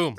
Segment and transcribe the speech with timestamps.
[0.00, 0.16] Boom.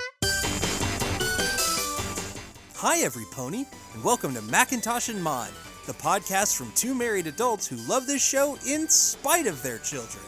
[2.76, 3.64] Hi, every pony,
[3.94, 5.50] and welcome to Macintosh and Mod,
[5.88, 10.22] the podcast from two married adults who love this show in spite of their children.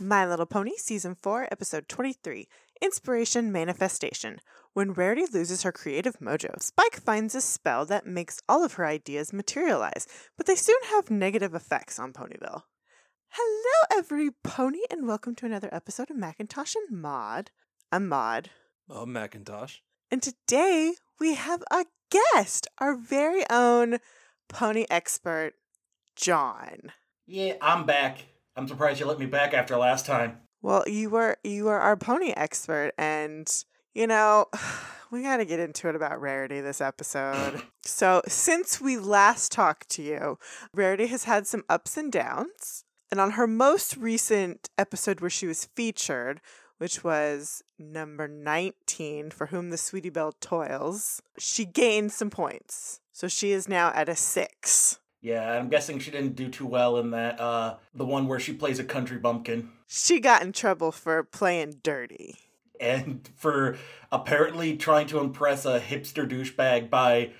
[0.00, 2.48] My Little Pony, Season 4, Episode 23
[2.82, 4.38] Inspiration Manifestation.
[4.72, 8.86] When Rarity loses her creative mojo, Spike finds a spell that makes all of her
[8.86, 10.06] ideas materialize,
[10.38, 12.62] but they soon have negative effects on Ponyville.
[13.32, 17.50] Hello, every pony, and welcome to another episode of Macintosh and Mod.
[17.92, 18.48] I'm Mod,
[18.88, 19.78] Oh, Macintosh.
[20.10, 23.98] and today we have a guest, our very own
[24.48, 25.52] pony expert,
[26.16, 26.92] John.
[27.26, 28.24] Yeah, I'm back.
[28.56, 30.38] I'm surprised you let me back after last time.
[30.62, 33.50] Well, you were you were our pony expert, and
[33.94, 34.46] you know
[35.10, 37.62] we got to get into it about Rarity this episode.
[37.82, 40.38] so, since we last talked to you,
[40.74, 45.46] Rarity has had some ups and downs, and on her most recent episode where she
[45.46, 46.42] was featured,
[46.76, 53.00] which was number nineteen, for whom the Sweetie Belle toils, she gained some points.
[53.14, 54.99] So she is now at a six.
[55.20, 58.52] Yeah, I'm guessing she didn't do too well in that, uh, the one where she
[58.52, 59.70] plays a country bumpkin.
[59.86, 62.38] She got in trouble for playing dirty.
[62.80, 63.76] And for
[64.10, 67.32] apparently trying to impress a hipster douchebag by,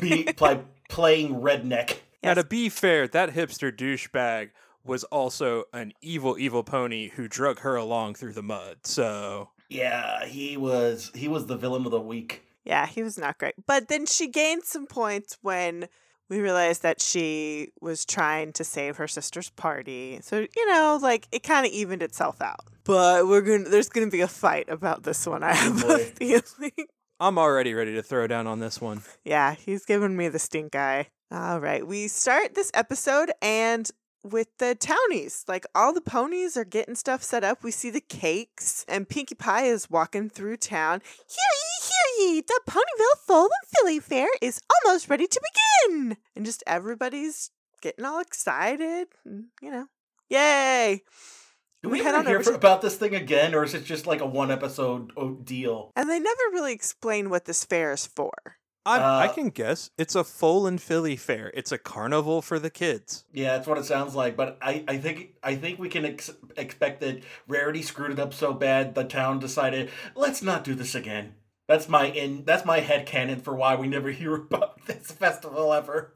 [0.00, 1.96] be, by playing redneck.
[2.22, 4.50] Now, to be fair, that hipster douchebag
[4.84, 8.78] was also an evil, evil pony who drug her along through the mud.
[8.84, 12.44] So, Yeah, he was he was the villain of the week.
[12.64, 13.54] Yeah, he was not great.
[13.66, 15.88] But then she gained some points when
[16.32, 20.18] we realized that she was trying to save her sister's party.
[20.22, 22.60] So, you know, like it kind of evened itself out.
[22.84, 25.42] But we're going to there's going to be a fight about this one.
[25.42, 26.86] I oh, have a feeling.
[27.20, 29.02] I'm already ready to throw down on this one.
[29.24, 31.08] yeah, he's giving me the stink eye.
[31.30, 33.90] All right, we start this episode and
[34.24, 35.44] with the townies.
[35.46, 37.62] Like all the ponies are getting stuff set up.
[37.62, 41.02] We see the cakes, and Pinkie Pie is walking through town.
[42.18, 42.40] Ye!
[42.40, 45.40] The Ponyville Foal and Filly Fair is almost ready to
[45.88, 46.16] begin!
[46.36, 47.50] And just everybody's
[47.80, 49.08] getting all excited.
[49.24, 49.86] And, you know,
[50.28, 51.02] yay!
[51.82, 53.84] Do We we head ever on hear to- about this thing again, or is it
[53.84, 55.90] just like a one episode oh, deal?
[55.96, 58.30] And they never really explain what this fair is for.
[58.84, 59.90] I'm, I Uh, can guess.
[59.96, 61.52] It's a full and Philly fair.
[61.54, 63.24] It's a carnival for the kids.
[63.32, 64.36] Yeah, that's what it sounds like.
[64.36, 68.34] But I, I think I think we can ex- expect that Rarity screwed it up
[68.34, 71.34] so bad the town decided let's not do this again.
[71.68, 72.44] That's my in.
[72.44, 76.14] That's my head canon for why we never hear about this festival ever.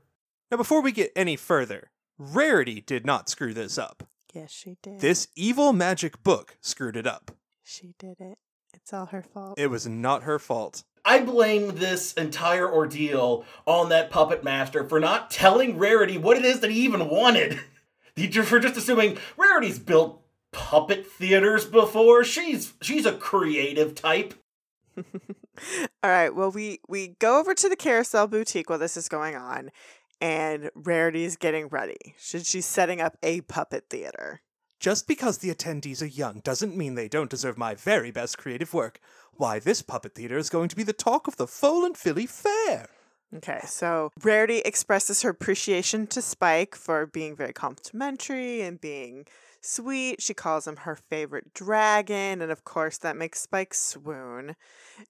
[0.51, 4.05] Now, before we get any further, Rarity did not screw this up.
[4.33, 5.01] Yes, she did.
[5.01, 7.31] This evil magic book screwed it up.
[7.65, 8.39] She did it.
[8.75, 9.59] It's all her fault.
[9.59, 10.85] It was not her fault.
[11.05, 16.45] I blame this entire ordeal on that puppet master for not telling Rarity what it
[16.45, 17.61] is that he even wanted.
[18.17, 22.25] He ju- For just assuming Rarity's built puppet theaters before.
[22.25, 24.33] She's she's a creative type.
[24.97, 26.35] All right.
[26.35, 29.71] Well, we we go over to the carousel boutique while this is going on,
[30.21, 32.15] and Rarity's getting ready.
[32.19, 34.43] Should she's setting up a puppet theater.
[34.79, 38.75] Just because the attendees are young doesn't mean they don't deserve my very best creative
[38.75, 39.01] work.
[39.33, 42.27] Why, this puppet theater is going to be the talk of the Foal and Philly
[42.27, 42.89] Fair.
[43.35, 49.27] Okay, so Rarity expresses her appreciation to Spike for being very complimentary and being
[49.67, 50.23] sweet.
[50.23, 54.57] She calls him her favorite dragon, and of course, that makes Spike swoon.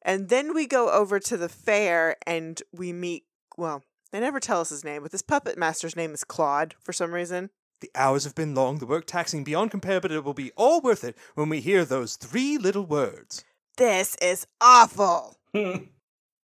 [0.02, 3.24] And then we go over to the fair and we meet,
[3.56, 6.92] well, they never tell us his name, but this puppet master's name is Claude for
[6.92, 7.50] some reason.
[7.80, 10.80] The hours have been long, the work taxing beyond compare, but it will be all
[10.80, 13.44] worth it when we hear those three little words.
[13.76, 15.36] This is awful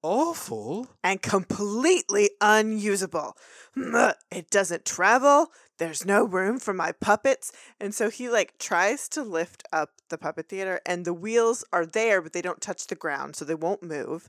[0.02, 0.88] Awful?
[1.04, 3.36] and completely unusable.
[3.76, 5.52] It doesn't travel.
[5.80, 7.52] There's no room for my puppets.
[7.80, 11.86] And so he like tries to lift up the puppet theater and the wheels are
[11.86, 14.28] there, but they don't touch the ground, so they won't move.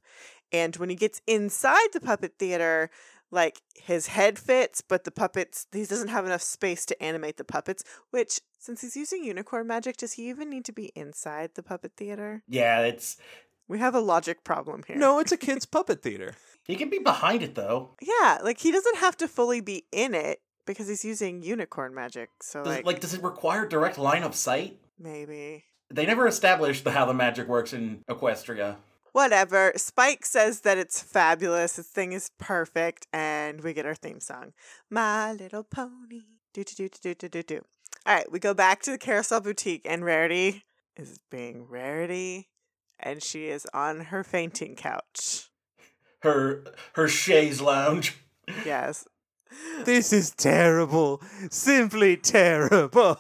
[0.54, 2.90] And when he gets inside the puppet theater,
[3.32, 7.44] like his head fits, but the puppets, he doesn't have enough space to animate the
[7.44, 11.64] puppets, which since he's using unicorn magic, does he even need to be inside the
[11.64, 12.44] puppet theater?
[12.48, 13.18] Yeah, it's
[13.68, 14.96] We have a logic problem here.
[14.96, 16.36] No, it's a kid's puppet theater.
[16.66, 17.98] he can be behind it though.
[18.02, 20.40] Yeah, like he doesn't have to fully be in it
[20.72, 22.30] because he's using unicorn magic.
[22.42, 24.80] So Does, like, like, does it require direct line of sight?
[25.00, 28.76] maybe They never established the, how the magic works in Equestria.
[29.12, 29.74] whatever.
[29.76, 31.74] Spike says that it's fabulous.
[31.74, 34.54] This thing is perfect, and we get our theme song,
[34.90, 36.22] "My Little Pony."
[36.54, 37.62] Do do do do do do do.
[38.06, 40.64] All right, we go back to the Carousel Boutique, and Rarity
[40.98, 42.50] is being Rarity,
[43.00, 45.50] and she is on her fainting couch.
[46.22, 46.64] Her
[46.94, 48.18] her chaise lounge.
[48.66, 49.08] Yes.
[49.86, 51.22] This is terrible.
[51.50, 53.16] Simply terrible.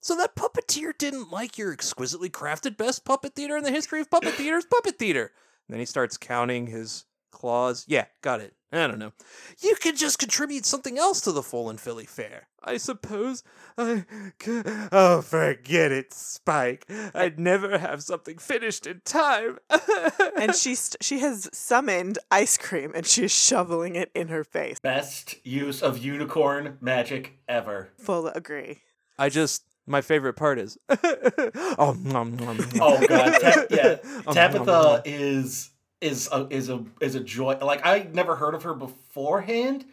[0.00, 4.10] So that puppeteer didn't like your exquisitely crafted best puppet theater in the history of
[4.10, 5.32] puppet theaters, puppet theater.
[5.68, 7.84] And then he starts counting his claws.
[7.88, 8.54] Yeah, got it.
[8.72, 9.12] I don't know.
[9.60, 12.48] You could just contribute something else to the Foal and Filly Fair.
[12.62, 13.44] I suppose
[13.78, 14.04] I
[14.40, 14.66] could.
[14.90, 16.84] Oh, forget it, Spike.
[17.14, 19.58] I'd never have something finished in time.
[20.36, 24.80] and she st- she has summoned ice cream and she's shoveling it in her face.
[24.80, 27.90] Best use of unicorn magic ever.
[27.98, 28.80] Full agree.
[29.16, 32.68] I just my favorite part is oh nom, nom, nom.
[32.80, 33.96] Oh god, Ta- yeah.
[34.26, 35.00] Um, Tabitha nom, nom.
[35.04, 35.70] is
[36.00, 37.58] is a is a is a joy.
[37.60, 39.84] Like I never heard of her beforehand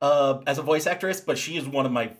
[0.00, 2.12] uh, as a voice actress, but she is one of my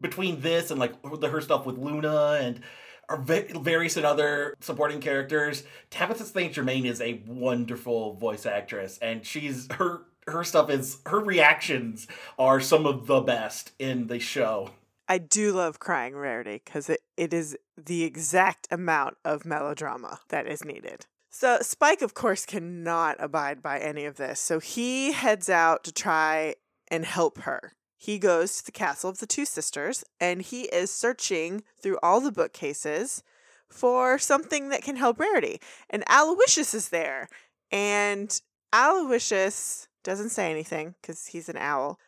[0.00, 2.60] between this and like the, her stuff with Luna and
[3.08, 5.62] Rarity and other supporting characters.
[5.90, 6.52] Tabitha St.
[6.52, 12.06] Germain is a wonderful voice actress, and she's her her stuff is her reactions
[12.38, 14.70] are some of the best in the show.
[15.08, 20.48] I do love crying rarity because it, it is the exact amount of melodrama that
[20.48, 21.06] is needed.
[21.38, 24.40] So Spike, of course, cannot abide by any of this.
[24.40, 26.54] So he heads out to try
[26.88, 27.74] and help her.
[27.98, 32.22] He goes to the castle of the two sisters and he is searching through all
[32.22, 33.22] the bookcases
[33.68, 35.60] for something that can help Rarity.
[35.90, 37.28] And Aloysius is there.
[37.70, 38.40] And
[38.72, 41.98] Aloysius doesn't say anything because he's an owl,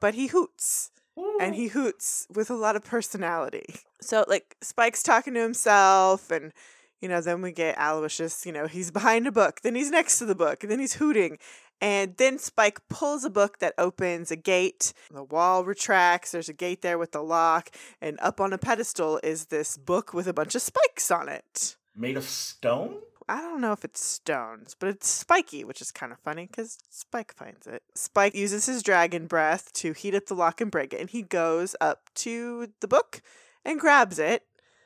[0.00, 0.90] but he hoots
[1.38, 3.74] and he hoots with a lot of personality.
[4.00, 6.54] So like Spike's talking to himself and
[7.04, 10.18] you know, then we get Aloysius, you know, he's behind a book, then he's next
[10.18, 11.38] to the book, and then he's hooting.
[11.80, 14.94] And then Spike pulls a book that opens a gate.
[15.10, 16.32] The wall retracts.
[16.32, 17.68] There's a gate there with the lock.
[18.00, 21.76] And up on a pedestal is this book with a bunch of spikes on it.
[21.94, 22.96] made of stone.
[23.28, 26.78] I don't know if it's stones, but it's spiky, which is kind of funny because
[26.90, 27.82] Spike finds it.
[27.94, 31.22] Spike uses his dragon breath to heat up the lock and break it, and he
[31.22, 33.20] goes up to the book
[33.64, 34.44] and grabs it.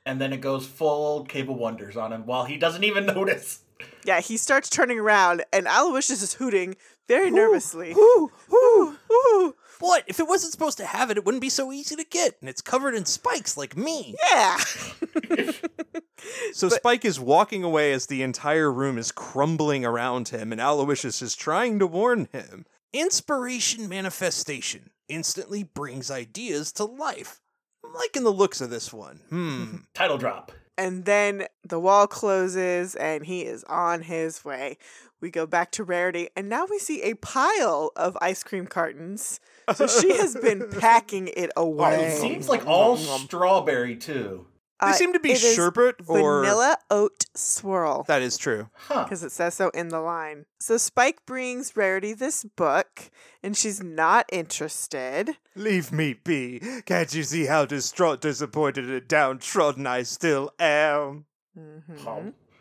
[0.08, 3.60] And then it goes full Cable Wonders on him while he doesn't even notice.
[4.04, 6.76] Yeah, he starts turning around, and Aloysius is hooting
[7.06, 7.92] very nervously.
[7.92, 8.96] Ooh, ooh.
[9.12, 10.04] Ooh, What?
[10.06, 12.48] If it wasn't supposed to have it, it wouldn't be so easy to get, and
[12.48, 14.16] it's covered in spikes like me.
[14.32, 14.58] yeah.
[16.52, 21.22] So Spike is walking away as the entire room is crumbling around him, and Aloysius
[21.22, 22.66] is trying to warn him.
[22.92, 27.40] Inspiration manifestation instantly brings ideas to life.
[27.88, 29.20] I'm liking the looks of this one.
[29.30, 29.76] Hmm.
[29.94, 30.52] Title drop.
[30.76, 34.78] and then the wall closes, and he is on his way.
[35.20, 39.40] We go back to Rarity, and now we see a pile of ice cream cartons.
[39.74, 42.12] So she has been packing it away.
[42.12, 44.46] It seems like all strawberry too.
[44.80, 48.04] They Uh, seem to be it is sherbet or vanilla oat swirl.
[48.04, 48.68] that is true.
[48.74, 49.04] Huh.
[49.04, 50.46] because it says so in the line.
[50.60, 53.10] So Spike brings Rarity this book,
[53.42, 55.36] and she's not interested.
[55.56, 56.60] Leave me be.
[56.86, 61.26] Can't you see how distraught, disappointed, and downtrodden I still am?
[61.58, 62.00] Mhm.
[62.04, 62.20] Huh.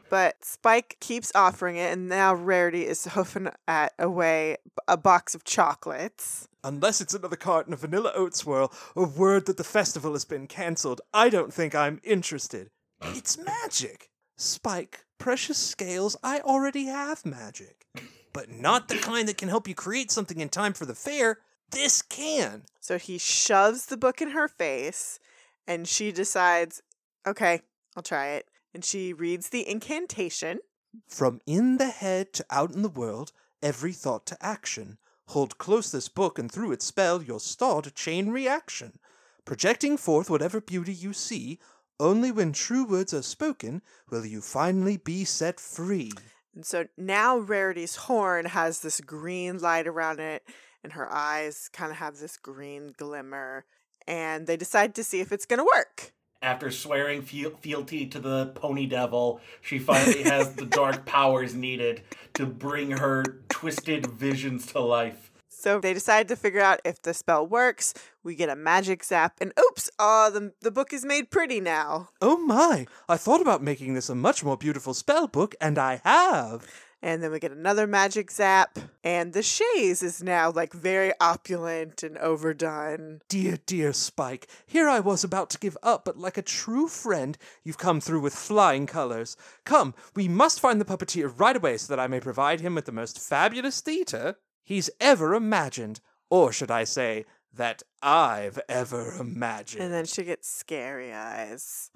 [0.10, 5.44] But Spike keeps offering it, and now Rarity is hoofing at away a box of
[5.44, 6.48] chocolates.
[6.68, 10.48] Unless it's another carton of vanilla oat swirl or word that the festival has been
[10.48, 12.72] cancelled, I don't think I'm interested.
[13.02, 14.10] It's magic.
[14.36, 17.86] Spike, precious scales, I already have magic.
[18.34, 21.38] But not the kind that can help you create something in time for the fair.
[21.72, 22.64] This can.
[22.82, 25.20] So he shoves the book in her face,
[25.66, 26.82] and she decides,
[27.26, 27.62] okay,
[27.96, 28.50] I'll try it.
[28.74, 30.60] And she reads the incantation.
[31.08, 33.32] From in the head to out in the world,
[33.64, 34.98] every thought to action.
[35.28, 39.00] Hold close this book, and through its spell, you'll start a chain reaction.
[39.44, 41.60] Projecting forth whatever beauty you see,
[42.00, 46.12] only when true words are spoken will you finally be set free.
[46.56, 50.44] And so now Rarity's horn has this green light around it,
[50.84, 53.66] and her eyes kind of have this green glimmer.
[54.08, 56.14] And they decide to see if it's going to work.
[56.42, 62.04] After swearing fealty to the pony devil, she finally has the dark powers needed
[62.36, 65.32] to bring her twisted visions to life.
[65.50, 67.96] So they decide to figure out if the spell works.
[68.24, 72.10] We get a magic zap, and oops, oh, the, the book is made pretty now.
[72.22, 72.86] Oh my!
[73.10, 76.68] I thought about making this a much more beautiful spell book, and I have!
[77.02, 82.02] And then we get another magic zap, and the chaise is now like very opulent
[82.02, 83.22] and overdone.
[83.30, 87.38] Dear, dear Spike, here I was about to give up, but like a true friend,
[87.64, 89.38] you've come through with flying colors.
[89.64, 92.86] Come, we must find the puppeteer right away so that I may provide him with
[92.86, 96.00] the most fabulous theater he's ever imagined.
[96.30, 99.84] Or should I say, that I've ever imagined.
[99.84, 101.92] And then she gets scary eyes.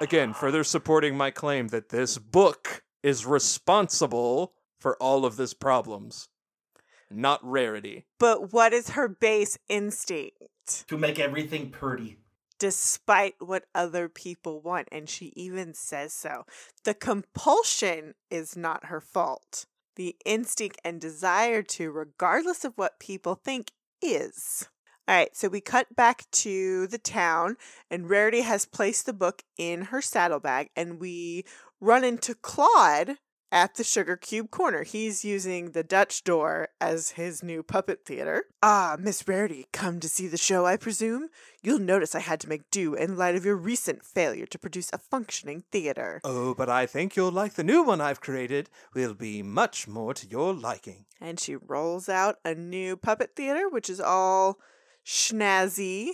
[0.00, 6.28] Again, further supporting my claim that this book is responsible for all of this problems.
[7.10, 8.04] not Rarity.
[8.18, 10.86] But what is her base instinct?
[10.88, 12.18] To make everything pretty.
[12.58, 14.88] Despite what other people want.
[14.90, 16.44] And she even says so.
[16.84, 19.66] The compulsion is not her fault.
[19.94, 23.70] The instinct and desire to, regardless of what people think,
[24.02, 24.68] is.
[25.08, 27.56] All right, so we cut back to the town,
[27.88, 31.44] and Rarity has placed the book in her saddlebag, and we
[31.80, 33.18] run into Claude
[33.52, 34.82] at the Sugar Cube corner.
[34.82, 38.46] He's using the Dutch door as his new puppet theater.
[38.64, 41.28] Ah, Miss Rarity, come to see the show, I presume?
[41.62, 44.90] You'll notice I had to make do in light of your recent failure to produce
[44.92, 46.20] a functioning theater.
[46.24, 48.70] Oh, but I think you'll like the new one I've created.
[48.92, 51.06] Will be much more to your liking.
[51.20, 54.58] And she rolls out a new puppet theater, which is all
[55.06, 56.10] schnazzy.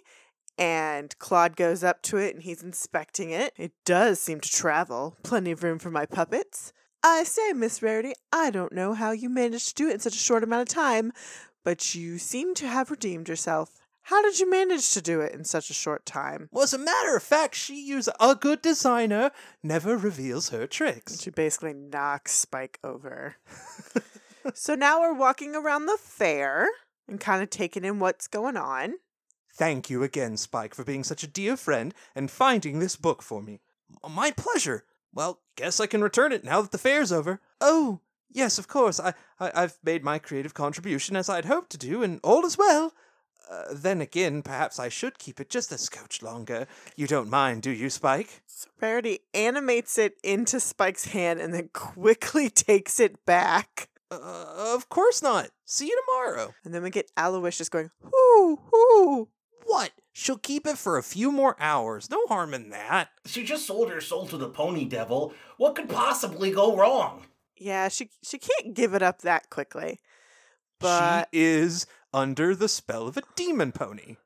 [0.59, 3.55] And Claude goes up to it and he's inspecting it.
[3.57, 5.17] It does seem to travel.
[5.23, 6.73] Plenty of room for my puppets.
[7.03, 10.15] I say, Miss Rarity, I don't know how you managed to do it in such
[10.15, 11.13] a short amount of time,
[11.65, 13.81] but you seem to have redeemed yourself.
[14.03, 16.49] How did you manage to do it in such a short time?
[16.53, 19.31] Well, as a matter of fact, she used a good designer
[19.63, 21.21] never reveals her tricks.
[21.21, 23.37] She basically knocks Spike over.
[24.55, 26.69] so now we're walking around the fair
[27.09, 28.95] and kind of taking in what's going on.
[29.55, 33.43] Thank you again, Spike, for being such a dear friend and finding this book for
[33.43, 33.61] me.
[34.09, 34.85] My pleasure.
[35.13, 37.41] Well, guess I can return it now that the fair's over.
[37.61, 38.99] Oh, yes, of course.
[38.99, 42.57] I, I I've made my creative contribution as I'd hoped to do, and all is
[42.57, 42.95] well.
[43.51, 46.67] Uh, then again, perhaps I should keep it just a scotch longer.
[46.97, 48.41] You don't mind, do you, Spike?
[48.81, 53.89] Rarity animates it into Spike's hand and then quickly takes it back.
[54.21, 55.50] Uh, of course not.
[55.64, 56.54] See you tomorrow.
[56.64, 59.28] And then we get Aloysius just going, whoo, whoo.
[59.64, 59.92] What?
[60.12, 62.11] She'll keep it for a few more hours.
[62.11, 63.09] No harm in that.
[63.25, 65.33] She just sold her soul to the pony devil.
[65.57, 67.23] What could possibly go wrong?
[67.57, 70.00] Yeah, she she can't give it up that quickly.
[70.81, 74.16] But she is under the spell of a demon pony.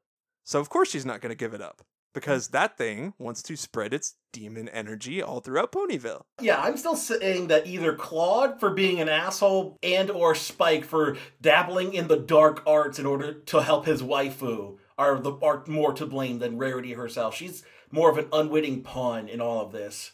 [0.42, 1.82] So of course she's not going to give it up
[2.16, 6.22] because that thing wants to spread its demon energy all throughout Ponyville.
[6.40, 11.18] Yeah, I'm still saying that either Claude for being an asshole and or Spike for
[11.42, 15.92] dabbling in the dark arts in order to help his waifu are the are more
[15.92, 17.34] to blame than Rarity herself.
[17.34, 20.12] She's more of an unwitting pawn in all of this.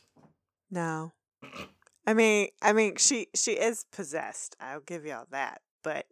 [0.72, 1.12] no.
[2.04, 4.56] I mean, I mean, she she is possessed.
[4.60, 5.60] I'll give y'all that.
[5.84, 6.06] But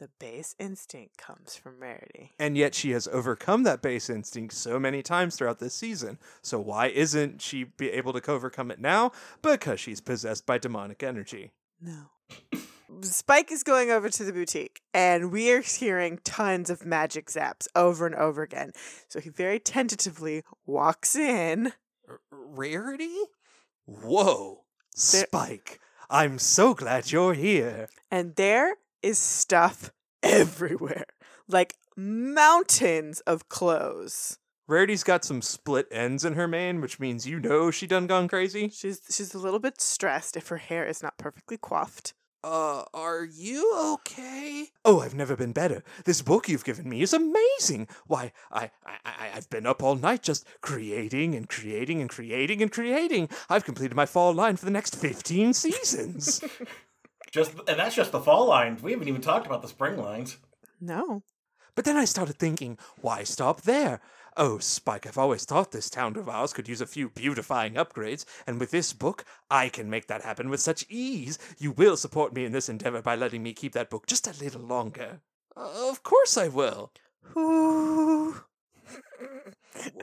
[0.00, 2.32] the base instinct comes from Rarity.
[2.38, 6.18] And yet she has overcome that base instinct so many times throughout this season.
[6.42, 9.12] So why isn't she be able to overcome it now?
[9.42, 11.52] Because she's possessed by demonic energy.
[11.80, 12.06] No.
[13.02, 17.68] Spike is going over to the boutique, and we are hearing tons of magic zaps
[17.76, 18.72] over and over again.
[19.08, 21.72] So he very tentatively walks in.
[22.08, 23.16] R- Rarity?
[23.84, 24.64] Whoa.
[25.12, 25.78] There- Spike,
[26.08, 27.88] I'm so glad you're here.
[28.10, 29.92] and there is stuff
[30.22, 31.06] everywhere
[31.48, 34.38] like mountains of clothes
[34.68, 38.28] Rarity's got some split ends in her mane, which means you know she done gone
[38.28, 38.68] crazy.
[38.68, 42.14] she's she's a little bit stressed if her hair is not perfectly coiffed
[42.44, 44.68] Uh, are you okay?
[44.84, 45.82] Oh, I've never been better.
[46.04, 47.86] This book you've given me is amazing.
[48.06, 52.62] Why, I, I, I, I've been up all night just creating and creating and creating
[52.62, 53.28] and creating.
[53.50, 56.42] I've completed my fall line for the next 15 seasons.
[57.30, 58.82] Just and that's just the fall lines.
[58.82, 60.36] We haven't even talked about the spring lines.
[60.80, 61.22] no
[61.74, 64.00] but then I started thinking, why stop there?
[64.36, 68.24] Oh, Spike, I've always thought this town of ours could use a few beautifying upgrades,
[68.46, 71.38] and with this book, I can make that happen with such ease.
[71.58, 74.44] You will support me in this endeavor by letting me keep that book just a
[74.44, 75.20] little longer.
[75.56, 76.92] Uh, of course I will.
[77.36, 78.42] Ooh.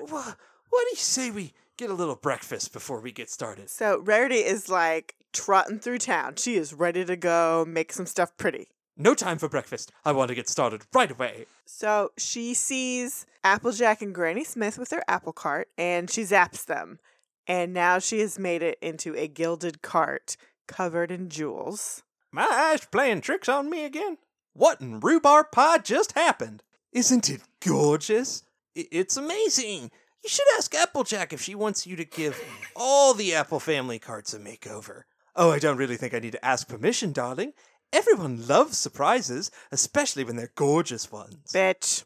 [0.10, 0.34] Wha
[0.70, 3.70] what do you say we get a little breakfast before we get started?
[3.70, 8.36] so rarity is like trotting through town she is ready to go make some stuff
[8.38, 8.68] pretty
[8.98, 9.92] No time for breakfast.
[10.04, 11.46] I want to get started right away.
[11.66, 16.98] So she sees Applejack and Granny Smith with their apple cart and she zaps them.
[17.46, 20.36] And now she has made it into a gilded cart
[20.68, 22.02] covered in jewels.
[22.32, 24.18] My eyes playing tricks on me again?
[24.54, 26.64] What in rhubarb pie just happened?
[26.92, 28.44] Isn't it gorgeous?
[28.74, 29.92] It's amazing.
[30.28, 32.38] You should ask Applejack if she wants you to give
[32.76, 35.04] all the Apple family carts a makeover.
[35.38, 37.54] Oh, I don't really think I need to ask permission, darling.
[37.94, 41.54] Everyone loves surprises, especially when they're gorgeous ones.
[41.54, 42.04] Bitch.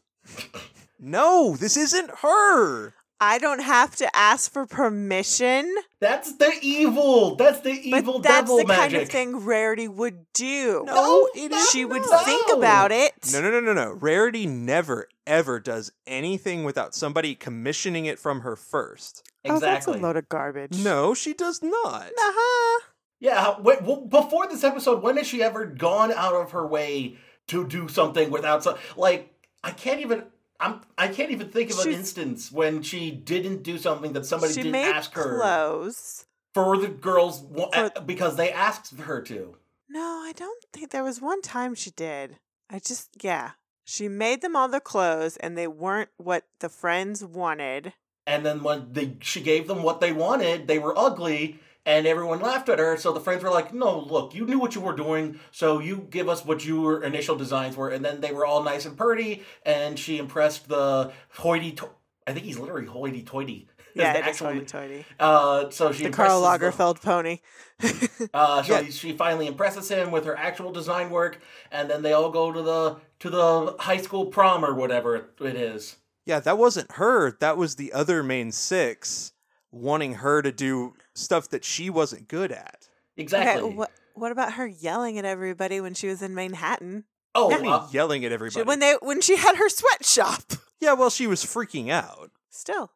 [1.00, 2.94] No, this isn't her.
[3.24, 7.36] I don't have to ask for permission, That's the evil.
[7.36, 8.80] That's the evil but that's devil the magic.
[8.90, 10.82] kind of thing Rarity would do.
[10.84, 12.24] No, it is she would not.
[12.24, 13.12] think about it.
[13.32, 13.92] No, no, no, no, no.
[13.92, 19.22] Rarity never, ever does anything without somebody commissioning it from her first.
[19.44, 20.00] Oh, that's a Exactly.
[20.00, 20.82] load of garbage.
[20.84, 22.06] No, she does not.
[22.06, 22.80] Uh-huh.
[23.20, 27.18] Yeah, wait, well, before this episode, when has she ever gone out of her way
[27.46, 30.24] to do something without some like I can't even
[30.62, 34.54] I'm I can't even think of an instance when she didn't do something that somebody
[34.54, 36.24] didn't ask her clothes.
[36.54, 39.56] for the girls For- eh, because they asked her to.
[39.88, 42.38] No, I don't think there was one time she did.
[42.70, 43.52] I just yeah.
[43.84, 47.94] She made them all their clothes and they weren't what the friends wanted.
[48.24, 52.40] And then when they she gave them what they wanted, they were ugly and everyone
[52.40, 52.96] laughed at her.
[52.96, 56.06] So the friends were like, "No, look, you knew what you were doing, so you
[56.10, 59.42] give us what your initial designs were." And then they were all nice and pretty,
[59.64, 61.72] and she impressed the hoity.
[61.72, 61.90] To-
[62.26, 63.68] I think he's literally hoity-toity.
[63.94, 65.04] Yeah, the it is actual- hoity-toity.
[65.20, 67.40] Uh, so she The Karl impresses the- Lagerfeld pony.
[68.32, 68.88] Uh, so Yeah.
[68.88, 72.62] she finally impresses him with her actual design work, and then they all go to
[72.62, 75.96] the to the high school prom or whatever it is.
[76.24, 77.32] Yeah, that wasn't her.
[77.40, 79.32] That was the other main six
[79.70, 82.88] wanting her to do stuff that she wasn't good at.
[83.16, 83.62] Exactly.
[83.62, 87.04] Okay, what what about her yelling at everybody when she was in Manehattan?
[87.34, 88.64] oh, What do uh, yelling at She, everybody.
[88.64, 90.52] when they when she had her sweatshop.
[90.80, 92.30] yeah, well, she was freaking out.
[92.50, 92.90] Still,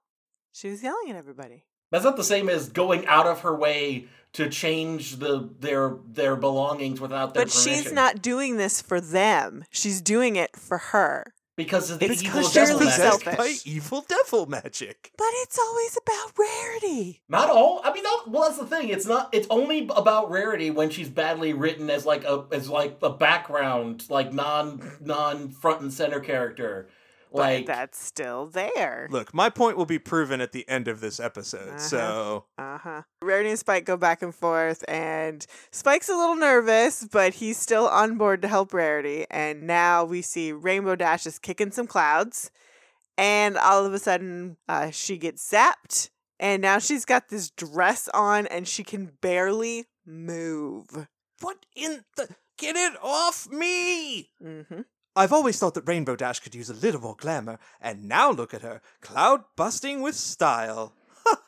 [0.52, 1.64] she was yelling at everybody.
[1.90, 6.36] that's not the same as going out of her way to change the their their
[6.36, 9.64] belongings without their But she's not doing this for them.
[9.70, 11.32] She's doing it for her.
[11.56, 13.02] Because of the It's evil 'cause devil she's magic.
[13.22, 13.36] selfish.
[13.36, 15.12] by evil devil magic.
[15.16, 17.22] But it's always about rarity.
[17.28, 17.80] Not all.
[17.82, 18.90] I mean, not, well, that's the thing.
[18.90, 19.30] It's not.
[19.32, 24.04] It's only about rarity when she's badly written as like a as like a background,
[24.10, 26.88] like non non front and center character.
[27.32, 29.08] Like but that's still there.
[29.10, 31.68] Look, my point will be proven at the end of this episode.
[31.68, 31.78] Uh-huh.
[31.78, 33.02] So, Uh huh.
[33.22, 37.88] Rarity and Spike go back and forth, and Spike's a little nervous, but he's still
[37.88, 39.26] on board to help Rarity.
[39.30, 42.50] And now we see Rainbow Dash is kicking some clouds,
[43.18, 48.08] and all of a sudden uh, she gets zapped, and now she's got this dress
[48.14, 51.08] on, and she can barely move.
[51.40, 52.28] what in the.
[52.58, 54.30] Get it off me!
[54.42, 54.80] Mm-hmm.
[55.18, 58.52] I've always thought that Rainbow Dash could use a little more glamour, and now look
[58.52, 60.92] at her, cloud busting with style.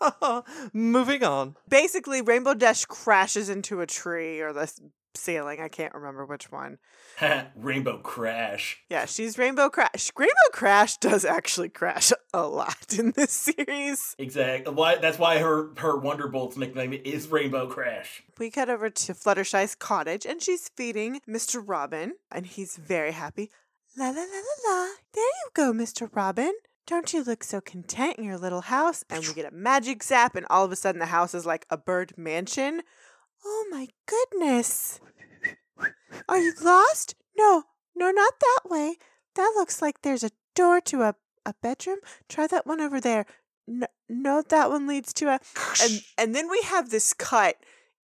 [0.73, 1.55] Moving on.
[1.69, 4.73] Basically, Rainbow Dash crashes into a tree or the
[5.15, 5.61] ceiling.
[5.61, 6.79] I can't remember which one.
[7.57, 8.81] Rainbow Crash.
[8.89, 10.11] Yeah, she's Rainbow Crash.
[10.17, 14.15] Rainbow Crash does actually crash a lot in this series.
[14.19, 14.67] Exactly.
[14.67, 14.97] Uh, why?
[14.97, 18.23] That's why her her Wonderbolt's nickname is Rainbow Crash.
[18.39, 21.63] We cut over to Fluttershy's cottage and she's feeding Mr.
[21.65, 23.51] Robin, and he's very happy.
[23.97, 24.89] La la la la la.
[25.15, 26.09] There you go, Mr.
[26.15, 26.53] Robin.
[26.87, 29.05] Don't you look so content in your little house?
[29.11, 31.67] And we get a magic zap, and all of a sudden the house is like
[31.69, 32.81] a bird mansion.
[33.45, 35.01] Oh my goodness.
[36.29, 37.15] Are you lost?
[37.37, 38.97] No, no, not that way.
[39.35, 41.15] That looks like there's a door to a,
[41.47, 41.99] a bedroom.
[42.29, 43.27] Try that one over there.
[43.67, 45.41] No, no, that one leads to a
[45.83, 47.57] and and then we have this cut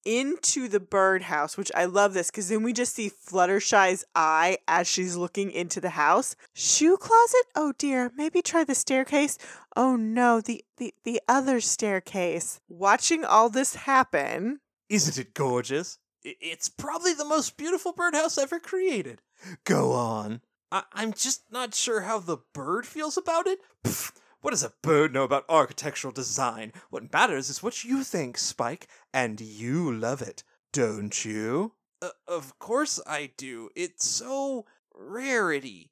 [0.04, 4.86] into the birdhouse, which I love this because then we just see Fluttershy's eye as
[4.86, 6.36] she's looking into the house.
[6.52, 7.46] Shoe closet?
[7.56, 9.38] Oh dear, maybe try the staircase.
[9.74, 12.60] Oh no, the the, the other staircase.
[12.68, 15.98] Watching all this happen, Isn't it gorgeous?
[16.22, 19.20] It's probably the most beautiful birdhouse ever created.
[19.64, 20.40] Go on.
[20.72, 23.60] I- I'm just not sure how the bird feels about it.
[23.84, 26.72] Pfft, what does a bird know about architectural design?
[26.90, 30.42] What matters is what you think, Spike, and you love it,
[30.72, 31.72] don't you?
[32.02, 33.70] Uh, of course I do.
[33.76, 35.90] It's so rarity.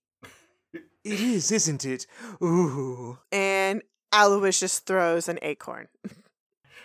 [0.72, 0.83] it
[1.20, 2.07] is, isn't it?
[2.42, 3.18] Ooh.
[3.31, 5.88] and Aloysius throws an acorn.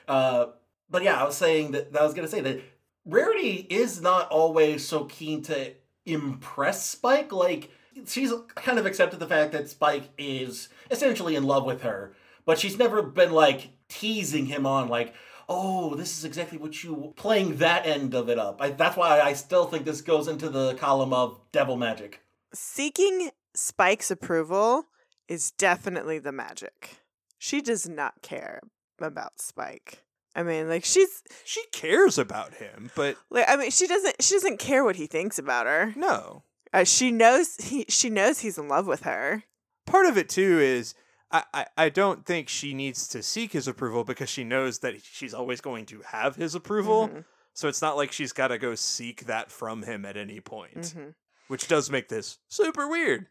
[0.07, 0.47] Uh,
[0.89, 2.61] but yeah, I was saying that I was gonna say that
[3.05, 5.73] Rarity is not always so keen to
[6.05, 7.31] impress Spike.
[7.31, 7.71] Like
[8.05, 12.13] she's kind of accepted the fact that Spike is essentially in love with her,
[12.45, 15.13] but she's never been like teasing him on like,
[15.47, 19.19] "Oh, this is exactly what you playing that end of it up." I, that's why
[19.21, 22.21] I still think this goes into the column of devil magic.
[22.53, 24.85] Seeking Spike's approval
[25.27, 27.01] is definitely the magic.
[27.37, 28.61] She does not care
[28.99, 30.03] about Spike.
[30.37, 34.35] I mean, like she's She cares about him, but like I mean, she doesn't she
[34.35, 35.93] doesn't care what he thinks about her.
[35.97, 36.43] no.
[36.73, 39.43] Uh, she knows he she knows he's in love with her.
[39.85, 40.93] part of it too is
[41.31, 44.95] I, I, I don't think she needs to seek his approval because she knows that
[45.03, 47.07] she's always going to have his approval.
[47.09, 50.39] Mhm, So it's not like she's got to go seek that from him at any
[50.39, 51.15] point, mhm.
[51.47, 53.27] which does make this super weird.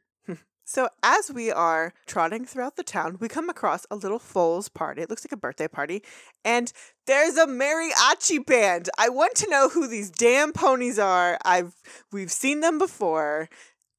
[0.69, 5.01] So as we are trotting throughout the town, we come across a little foals party.
[5.01, 6.03] It looks like a birthday party,
[6.45, 6.73] and
[7.07, 8.91] there's a mariachi band.
[8.99, 11.39] I want to know who these damn ponies are.
[11.45, 11.75] I've
[12.11, 13.49] we've seen them before,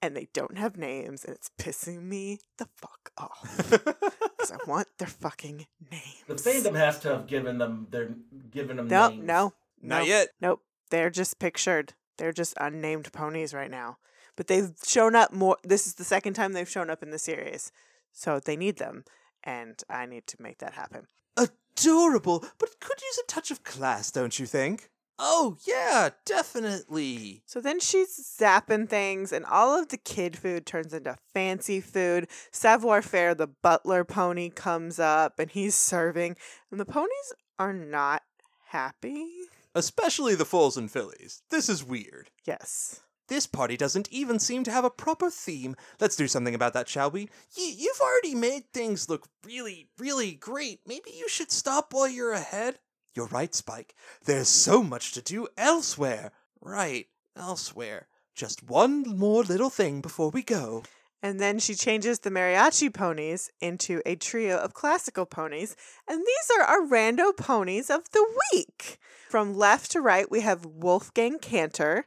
[0.02, 4.90] and they don't have names, and it's pissing me the fuck off because I want
[5.00, 6.24] their fucking names.
[6.28, 8.10] The fandom has to have given them their
[8.52, 9.24] given them No, names.
[9.24, 10.06] no, Not no.
[10.06, 10.28] yet.
[10.42, 10.62] Nope.
[10.92, 11.94] They're just pictured.
[12.18, 14.00] They're just unnamed ponies right now.
[14.38, 15.58] But they've shown up more.
[15.64, 17.74] This is the second time they've shown up in the series,
[18.14, 19.04] so they need them,
[19.44, 21.08] and I need to make that happen.
[21.36, 24.90] Adorable, but it could use a touch of class, don't you think?
[25.20, 27.42] Oh, yeah, definitely.
[27.48, 32.28] So then she's zapping things, and all of the kid food turns into fancy food.
[32.52, 36.36] Savoir faire, the butler pony, comes up and he's serving,
[36.70, 38.22] and the ponies are not
[38.68, 39.28] happy.
[39.74, 41.42] Especially the foals and fillies.
[41.50, 42.30] This is weird.
[42.46, 43.02] Yes.
[43.28, 45.76] This party doesn't even seem to have a proper theme.
[46.00, 47.30] Let's do something about that, shall we?
[47.58, 50.82] Y- you've already made things look really, really great.
[50.86, 52.80] Maybe you should stop while you're ahead?
[53.14, 53.96] You're right, Spike.
[54.26, 56.32] There's so much to do elsewhere.
[56.62, 58.08] Right, elsewhere.
[58.36, 60.84] Just one more little thing before we go.
[61.22, 65.76] And then she changes the mariachi ponies into a trio of classical ponies.
[66.08, 69.00] And these are our rando ponies of the week.
[69.28, 72.06] From left to right, we have Wolfgang Cantor,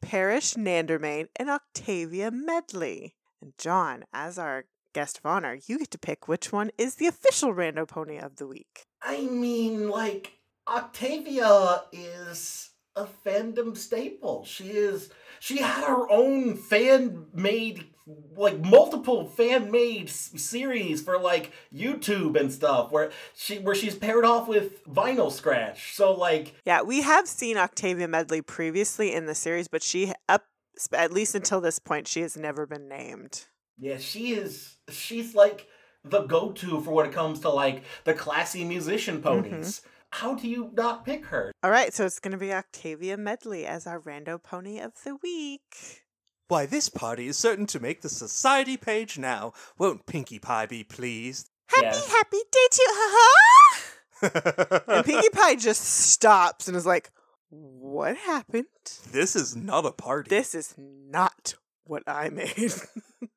[0.00, 3.14] Parish Nandermane, and Octavia Melody.
[3.40, 7.06] And John, as our guest of honor, you get to pick which one is the
[7.06, 8.86] official rando pony of the week.
[9.02, 14.44] I mean, like, Octavia is a fandom staple.
[14.44, 15.10] She is.
[15.38, 17.90] She had her own fan made,
[18.36, 24.24] like, multiple fan made series for, like, YouTube and stuff where she where she's paired
[24.24, 25.94] off with Vinyl Scratch.
[25.94, 30.44] So, like, Yeah, we have seen Octavia Melody previously in the series, but she, up
[30.92, 33.46] at least until this point, she has never been named.
[33.78, 34.76] yeah, she is.
[34.88, 35.66] She's like
[36.04, 39.50] the go to for when it comes to, like, the classy musician mm-hmm.
[39.50, 39.82] ponies.
[40.10, 41.52] How do you not pick her?
[41.62, 45.16] All right, so it's going to be Octavia Melody as our rando pony of the
[45.16, 46.05] week.
[46.48, 49.52] Why, this party is certain to make the society page now.
[49.78, 51.50] Won't Pinkie Pie be pleased?
[51.68, 52.06] Happy, Yes.
[52.12, 57.10] happy day to ha And Pinkie Pie just stops and is like,
[57.50, 58.66] What happened?
[59.10, 60.28] this is not a party.
[60.30, 61.54] This is not
[61.84, 62.72] what I made.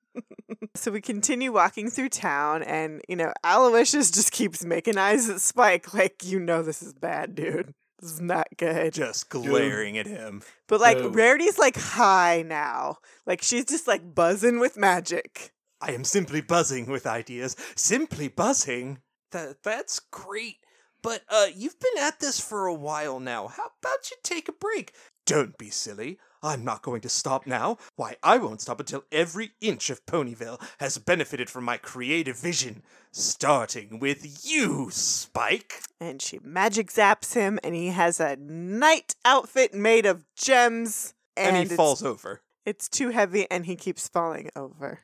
[0.76, 5.41] so we continue walking through town, and, you know, Aloysius just keeps making eyes at
[5.41, 7.74] Spike, like, You know, this is bad, dude.
[7.99, 8.93] This is not good.
[8.93, 10.41] just glaring at him.
[10.67, 11.15] But, like, Dude.
[11.15, 12.97] Rarity's like high now.
[13.25, 15.51] Like, she's just like buzzing with magic.
[15.81, 17.55] I am simply buzzing with ideas.
[17.75, 18.99] Simply buzzing.
[19.31, 20.57] That that's great.
[21.01, 23.47] But uh you've been at this for a while now.
[23.47, 24.93] How about you take a break?
[25.29, 26.17] Don't be silly.
[26.41, 27.77] I'm not going to stop now.
[27.95, 32.81] Why, I won't stop until every inch of Ponyville has benefited from my creative vision.
[33.11, 35.83] Starting with you, Spike.
[36.01, 41.13] and she magic zaps him, and he has a knight outfit made of gems.
[41.37, 42.41] And, And, he falls over.
[42.65, 45.01] It's too heavy, and he keeps falling over.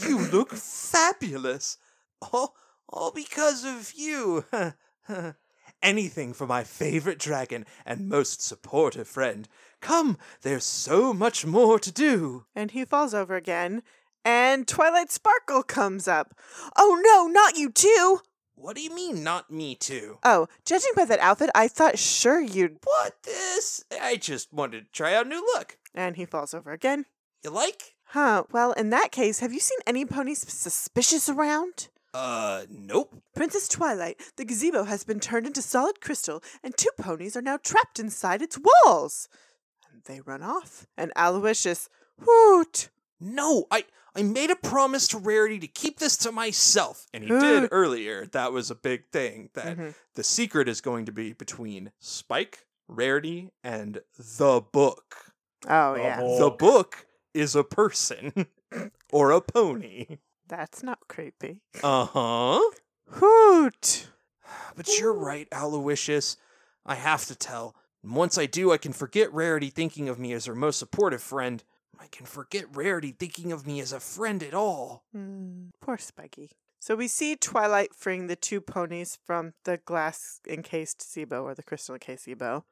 [0.00, 1.78] You look fabulous.
[2.32, 2.56] All,
[2.88, 4.44] all because of you.
[5.82, 9.48] Anything for my favorite dragon and most supportive friend.
[9.80, 12.44] Come, there's so much more to do.
[12.54, 13.82] And he falls over again,
[14.24, 16.34] and Twilight Sparkle comes up.
[16.76, 18.20] Oh no, not you too!
[18.54, 20.18] What do you mean, not me too?
[20.24, 22.78] Oh, judging by that outfit, I thought sure you'd.
[22.82, 23.84] What this?
[24.00, 25.78] I just wanted to try out a new look.
[25.94, 27.06] And he falls over again.
[27.44, 27.94] You like?
[28.06, 31.88] Huh, well, in that case, have you seen any ponies suspicious around?
[32.12, 33.22] Uh, nope.
[33.36, 37.58] Princess Twilight, the gazebo has been turned into solid crystal, and two ponies are now
[37.58, 39.28] trapped inside its walls.
[39.98, 41.88] And they run off, and Aloysius,
[42.20, 42.88] hoot!
[43.18, 43.84] No, I
[44.14, 47.40] I made a promise to Rarity to keep this to myself, and he Huh.
[47.40, 48.26] did earlier.
[48.26, 49.50] That was a big thing.
[49.54, 49.94] That Mhm.
[50.14, 55.32] the secret is going to be between Spike, Rarity, and the book.
[55.68, 56.16] Oh, The yeah.
[56.16, 58.46] whole- The book is a person
[59.12, 60.18] or a pony.
[60.46, 61.60] That's not creepy.
[61.82, 62.70] Uh huh.
[63.10, 64.08] Hoot!
[64.76, 66.36] But you're right, Aloysius.
[66.86, 67.74] I have to tell.
[68.02, 71.22] And once I do, I can forget Rarity thinking of me as her most supportive
[71.22, 71.62] friend.
[72.00, 75.04] I can forget Rarity thinking of me as a friend at all.
[75.12, 76.50] Hmm, poor Spiky.
[76.80, 81.62] So we see Twilight freeing the two ponies from the glass encased Zebo or the
[81.62, 82.62] crystal encased Zebo.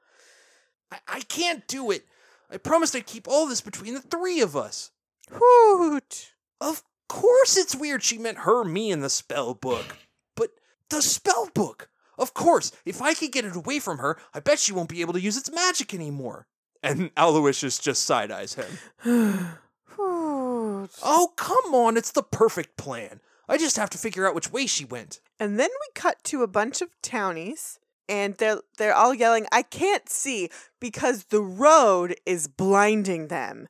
[0.92, 2.06] I, I can't do it.
[2.50, 4.92] I promised I'd keep all this between the three of us.
[5.32, 6.34] Hoot!
[6.60, 9.96] Of course it's weird she meant her, me, and the spell book.
[10.36, 10.50] But
[10.88, 11.88] the spell book!
[12.18, 15.00] Of course, if I can get it away from her, I bet she won't be
[15.00, 16.46] able to use its magic anymore.
[16.83, 19.48] And Aloysius just side eyes him.
[19.98, 23.20] Oh, come on, it's the perfect plan.
[23.48, 25.20] I just have to figure out which way she went.
[25.40, 29.62] And then we cut to a bunch of townies, and they're they're all yelling, "I
[29.62, 30.50] can't see
[30.81, 33.68] because the road is blinding them."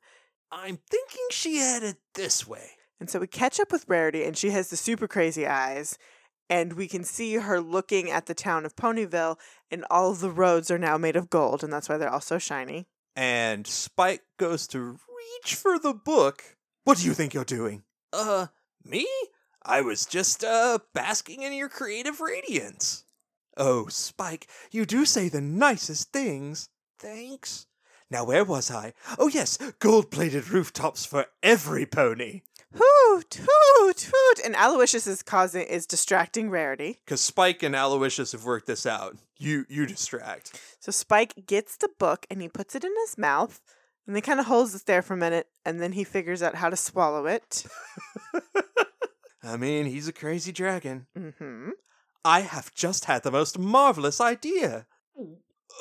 [0.51, 2.71] I'm thinking she headed this way.
[2.99, 5.99] And so we catch up with Rarity, and she has the super crazy eyes,
[6.49, 9.39] and we can see her looking at the town of Ponyville,
[9.71, 12.21] and all of the roads are now made of gold, and that's why they're all
[12.21, 12.87] so shiny.
[13.15, 16.57] And Spike goes to reach for the book.
[16.85, 17.83] What do you think you're doing?
[18.13, 18.47] Uh,
[18.85, 19.07] me?
[19.65, 23.05] I was just, uh, basking in your creative radiance.
[23.57, 26.69] Oh, Spike, you do say the nicest things.
[26.99, 27.67] Thanks.
[28.11, 28.93] Now, where was I?
[29.19, 32.43] Oh, yes, gold plated rooftops for every pony.
[32.79, 34.41] Hoot, hoot, hoot.
[34.45, 36.99] And Aloysius is causing is distracting Rarity.
[37.05, 39.17] Because Spike and Aloysius have worked this out.
[39.39, 40.61] You you distract.
[40.81, 43.61] So Spike gets the book and he puts it in his mouth
[44.07, 46.55] and he kind of holds it there for a minute and then he figures out
[46.55, 47.65] how to swallow it.
[49.43, 51.07] I mean, he's a crazy dragon.
[51.17, 51.71] Mm-hmm.
[52.25, 54.87] I have just had the most marvelous idea.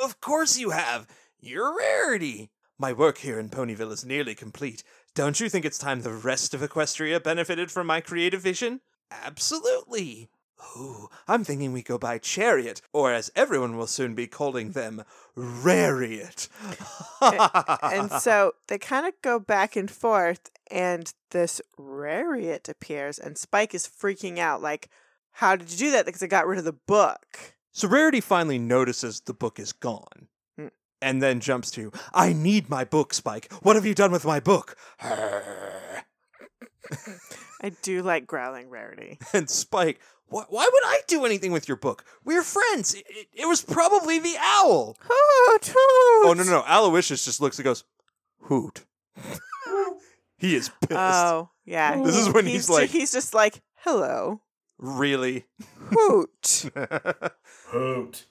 [0.04, 1.08] Of course you have.
[1.40, 2.52] You're a rarity.
[2.78, 4.84] My work here in Ponyville is nearly complete.
[5.16, 8.82] Don't you think it's time the rest of Equestria benefited from my creative vision?
[9.10, 10.30] Absolutely.
[10.78, 15.06] Ooh, I'm thinking we go by Chariot, or as everyone will soon be calling them,
[15.34, 16.50] Rariot.
[17.22, 23.74] and so they kind of go back and forth and this Rariot appears and Spike
[23.74, 24.90] is freaking out like
[25.34, 27.56] how did you do that because I got rid of the book.
[27.72, 30.28] So Rarity finally notices the book is gone.
[31.02, 33.52] And then jumps to, I need my book, Spike.
[33.62, 34.76] What have you done with my book?
[35.00, 36.02] I
[37.82, 39.20] do like growling Rarity.
[39.34, 42.06] and Spike, why, why would I do anything with your book?
[42.24, 42.94] We're friends.
[42.94, 44.96] It, it, it was probably the owl.
[45.02, 45.76] Hoot, oh, hoot.
[46.30, 46.64] Oh, no, no, no.
[46.68, 47.84] Aloysius just looks and goes,
[48.42, 48.86] Hoot.
[50.38, 50.92] he is pissed.
[51.00, 52.02] Oh, yeah.
[52.04, 54.42] This is when he's ju- like- he's just like, hello.
[54.78, 55.46] really?
[55.92, 56.70] Hoot.
[57.68, 58.26] Hoot.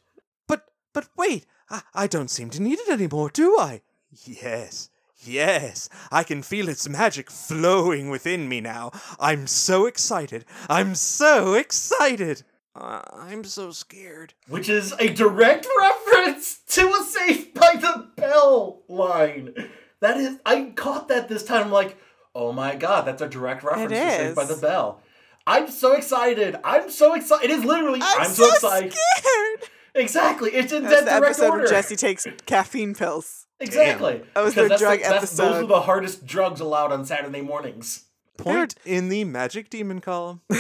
[0.47, 1.47] But, but wait.
[1.71, 3.83] I, I don't seem to need it anymore, do I?
[4.25, 4.91] Yes.
[5.27, 8.91] Yes, I can feel its magic flowing within me now.
[9.19, 10.45] I'm so excited.
[10.69, 12.43] I'm so excited.
[12.77, 14.35] Uh, I'm so scared.
[14.49, 19.55] Which is a direct reference to a Saved by the Bell line.
[20.01, 21.67] That is, I caught that this time.
[21.67, 21.97] I'm like,
[22.35, 25.01] oh my god, that's a direct reference to Saved by the Bell.
[25.47, 26.57] I'm so excited.
[26.65, 27.51] I'm so excited.
[27.51, 28.93] It is literally, I'm, I'm, so, excited.
[28.93, 29.71] scared.
[29.95, 30.51] Exactly.
[30.51, 31.59] It's in That's that the direct episode order.
[31.59, 33.47] where Jessie takes caffeine pills.
[33.61, 34.23] Exactly.
[34.35, 37.41] That was their that's drug the, that's, Those are the hardest drugs allowed on Saturday
[37.41, 38.07] mornings.
[38.37, 40.41] Point in the magic demon column.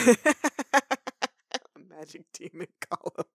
[1.90, 3.26] Magic demon column.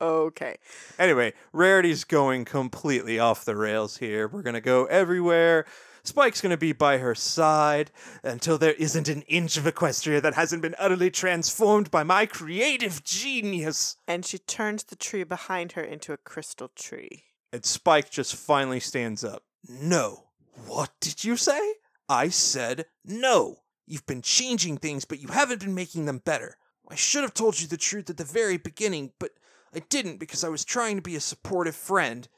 [0.00, 0.56] Okay.
[0.98, 4.28] Anyway, Rarity's going completely off the rails here.
[4.28, 5.64] We're going to go everywhere.
[6.04, 7.92] Spike's going to be by her side
[8.24, 13.04] until there isn't an inch of Equestria that hasn't been utterly transformed by my creative
[13.04, 13.96] genius.
[14.08, 17.24] And she turns the tree behind her into a crystal tree.
[17.52, 19.44] And Spike just finally stands up.
[19.68, 20.24] No.
[20.66, 21.74] What did you say?
[22.08, 23.58] I said no.
[23.86, 26.56] You've been changing things, but you haven't been making them better.
[26.88, 29.30] I should have told you the truth at the very beginning, but
[29.74, 32.28] I didn't because I was trying to be a supportive friend.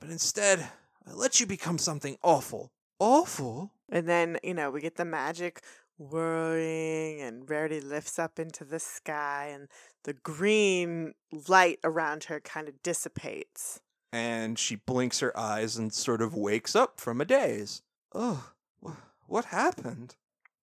[0.00, 0.68] But instead,
[1.06, 2.72] I let you become something awful.
[2.98, 3.72] Awful?
[3.88, 5.62] And then, you know, we get the magic
[5.98, 9.68] whirring, and Rarity lifts up into the sky, and
[10.04, 11.14] the green
[11.48, 13.80] light around her kind of dissipates.
[14.12, 17.82] And she blinks her eyes and sort of wakes up from a daze.
[18.14, 18.52] Oh,
[18.84, 18.92] wh-
[19.26, 20.16] what happened?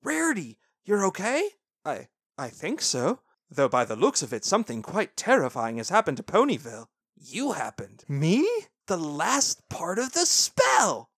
[0.04, 1.50] Rarity, you're okay?
[1.86, 3.20] I I think so.
[3.50, 6.88] Though by the looks of it, something quite terrifying has happened to Ponyville.
[7.17, 8.06] You happened.
[8.08, 8.48] Me?
[8.88, 11.11] The last part of the spell!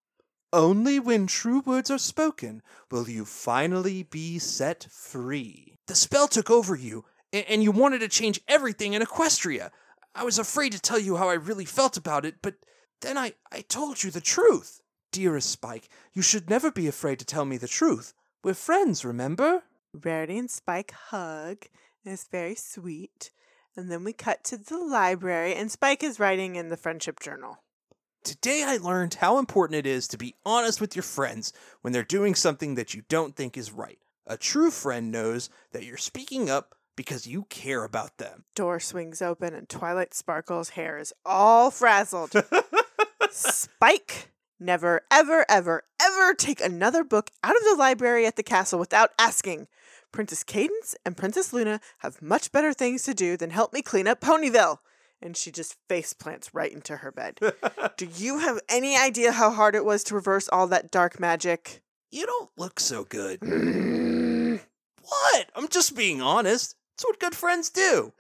[0.54, 2.62] Only when true words are spoken
[2.92, 5.80] will you finally be set free.
[5.88, 9.72] The spell took over you, and you wanted to change everything in Equestria.
[10.14, 12.54] I was afraid to tell you how I really felt about it, but
[13.02, 14.80] then I, I told you the truth.
[15.12, 18.14] Dearest Spike, you should never be afraid to tell me the truth.
[18.44, 19.64] We're friends, remember?
[19.92, 21.66] Rarity and Spike hug,
[22.06, 23.32] and it's very sweet.
[23.76, 27.64] And then we cut to the library, and Spike is writing in the friendship journal.
[28.24, 32.04] Today I learned how important it is to be honest with your friends when they're
[32.04, 34.00] doing something that you don't think is right.
[34.26, 38.46] A true friend knows that you're speaking up because you care about them.
[38.56, 42.32] Door swings open, and Twilight Sparkle's hair is all frazzled.
[43.30, 48.80] Spike, never, ever, ever, ever take another book out of the library at the castle
[48.80, 49.68] without asking.
[50.14, 54.08] Princess Cadance and Princess Luna have much better things to do than help me clean
[54.08, 54.78] up Ponyville.
[55.24, 57.40] And she just face plants right into her bed.
[57.98, 61.82] do you have any idea how hard it was to reverse all that dark magic?
[62.12, 63.40] You don't look so good.
[65.02, 65.50] what?
[65.56, 66.76] I'm just being honest.
[66.96, 68.12] It's what good friends do.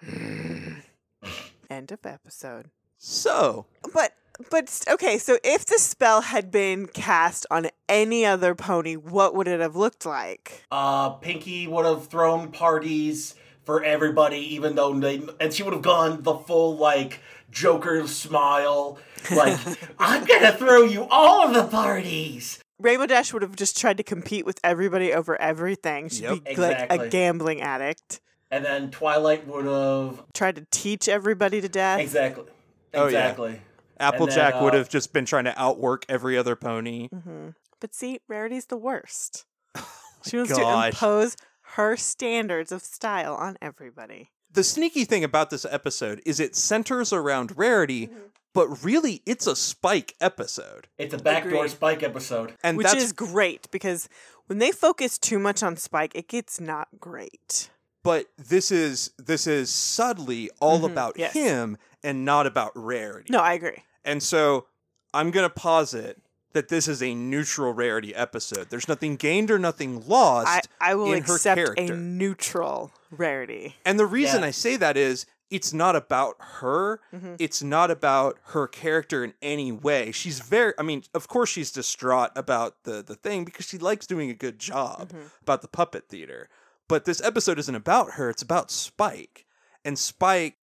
[1.69, 2.69] End of episode.
[2.97, 4.13] So, But
[4.49, 9.47] but okay, so if the spell had been cast on any other pony, what would
[9.47, 10.63] it have looked like?
[10.71, 15.81] Uh, Pinkie would have thrown parties for everybody, even though they, and she would have
[15.81, 17.19] gone the full like
[17.51, 18.97] Joker smile,
[19.31, 19.57] like
[19.99, 22.59] I'm gonna throw you all of the parties.
[22.79, 26.09] Rainbow Dash would have just tried to compete with everybody over everything.
[26.09, 26.43] She'd Yep.
[26.45, 28.19] be like a gambling addict.
[28.51, 32.01] And then Twilight would have Tried to teach everybody to death.
[32.01, 32.45] exactly,
[32.93, 33.29] Oh, yeah.
[33.29, 33.61] exactly.
[33.99, 37.07] Applejack then, would uh, have just been trying to outwork every other pony.
[37.07, 37.49] hmm
[37.79, 39.45] But see, Rarity's the worst.
[40.25, 41.35] She wants to impose
[41.75, 44.31] her standards of style on everybody.
[44.51, 48.19] The sneaky thing about this episode is it centers around Rarity, Mm-hmm.
[48.53, 50.87] but really it's a Spike episode.
[50.97, 51.71] It's a backdoor Agreed.
[51.71, 52.53] Spike episode.
[52.63, 54.07] And Which that's is great because
[54.45, 57.69] when they focus too much on Spike, it gets not great.
[58.03, 61.33] but this is this is subtly all Mhm, about yes.
[61.33, 63.31] him and not about Rarity.
[63.31, 63.81] No, I agree.
[64.03, 64.67] And so
[65.13, 66.21] I'm going to posit
[66.53, 68.69] that this is a neutral Rarity episode.
[68.69, 70.67] There's nothing gained or nothing lost.
[70.79, 73.75] I, I will in her accept a neutral rarity.
[73.85, 74.47] And the reason Yeah.
[74.47, 76.99] I say that is it's not about her.
[77.13, 77.35] Mhm.
[77.37, 80.11] It's not about her character in any way.
[80.11, 84.07] She's very I mean, of course she's distraught about the the thing because she likes
[84.07, 85.29] doing a good job Mhm.
[85.41, 86.49] about the puppet theater.
[86.87, 89.45] But this episode isn't about her, it's about Spike.
[89.85, 90.57] And Spike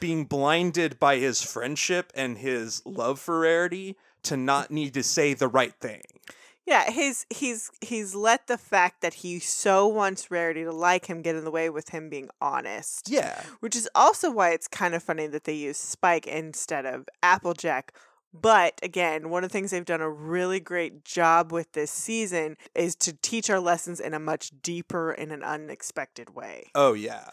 [0.00, 5.34] being blinded by his friendship and his love for Rarity to not need to say
[5.34, 6.02] the right thing.
[6.66, 11.20] Yeah, his he's he's let the fact that he so wants Rarity to like him
[11.20, 13.10] get in the way with him being honest.
[13.10, 13.42] Yeah.
[13.60, 17.92] Which is also why it's kind of funny that they use Spike instead of Applejack.
[18.32, 22.56] But again, one of the things they've done a really great job with this season
[22.74, 26.70] is to teach our lessons in a much deeper and an unexpected way.
[26.74, 27.28] Oh yeah.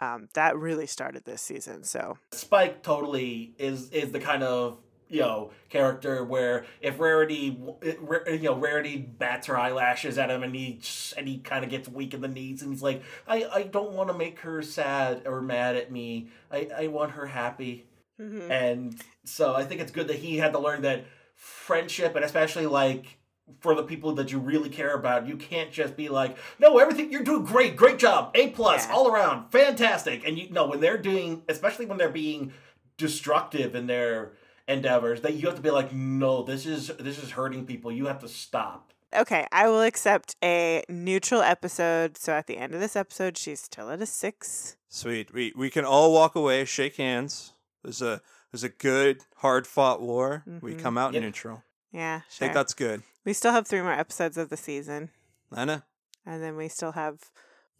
[0.00, 1.82] Um, that really started this season.
[1.82, 8.38] So Spike totally is is the kind of you know character where if Rarity you
[8.42, 10.80] know Rarity bats her eyelashes at him and he
[11.16, 13.92] and he kind of gets weak in the knees and he's like I I don't
[13.92, 17.86] want to make her sad or mad at me I I want her happy
[18.20, 18.50] mhm.
[18.50, 22.66] and so I think it's good that he had to learn that friendship and especially
[22.66, 23.18] like
[23.60, 27.10] for the people that you really care about, you can't just be like, no, everything
[27.10, 28.92] you're doing great, great job, A plus Yeah.
[28.92, 30.26] all around, fantastic.
[30.26, 32.52] And you know when they're doing, especially when they're being
[32.98, 34.32] destructive in their
[34.68, 37.90] endeavors, that you have to be like, no, this is this is hurting people.
[37.90, 38.92] You have to stop.
[39.16, 42.18] Okay, I will accept a neutral episode.
[42.18, 44.76] So at the end of this episode, she's still at a six.
[44.88, 45.32] Sweet.
[45.32, 47.54] We we can all walk away, shake hands.
[47.82, 48.20] There's a
[48.52, 50.44] there's a good, hard fought war.
[50.60, 50.78] We Mhm.
[50.80, 51.22] come out Yep.
[51.22, 51.62] neutral.
[51.92, 53.02] Yeah, I think that's good.
[53.24, 55.10] we still have three more episodes of the season,
[55.50, 55.82] I know.
[56.26, 57.30] and then we still have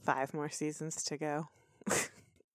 [0.03, 1.49] five more seasons to go.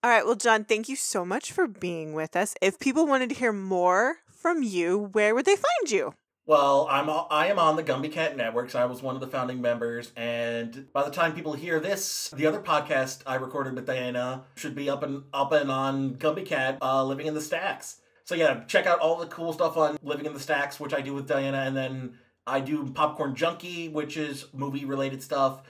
[0.03, 2.55] All right, well, John, thank you so much for being with us.
[2.61, 6.13] If people wanted to hear more from you, where would they find you?
[6.45, 8.69] Well, I'm I am on the Gumby Cat Network.
[8.69, 12.29] So I was one of the founding members, and by the time people hear this,
[12.35, 16.45] the other podcast I recorded with Diana should be up and up and on Gumby
[16.45, 18.01] Cat, uh, Living in the Stacks.
[18.25, 20.99] So yeah, check out all the cool stuff on Living in the Stacks, which I
[20.99, 25.61] do with Diana, and then I do Popcorn Junkie, which is movie related stuff.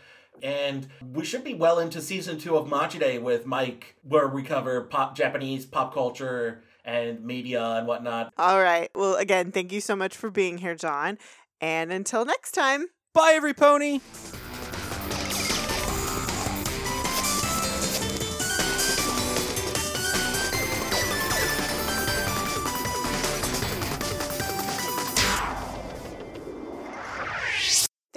[0.42, 4.42] And we should be well into season two of Machi Day with Mike, where we
[4.42, 8.34] cover pop Japanese pop culture and media and whatnot.
[8.38, 8.90] All right.
[8.96, 11.18] Well, again, thank you so much for being here, John.
[11.62, 12.88] And until next time.
[13.14, 14.00] Bye, every pony.